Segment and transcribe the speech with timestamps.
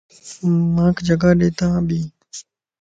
[0.73, 2.05] مانک جگاڏيت آن ٻين